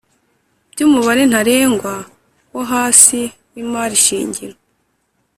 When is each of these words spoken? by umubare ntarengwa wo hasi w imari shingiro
by 0.71 0.79
umubare 0.87 1.21
ntarengwa 1.31 1.93
wo 2.53 2.61
hasi 2.71 3.19
w 3.53 3.55
imari 3.63 3.97
shingiro 4.05 4.55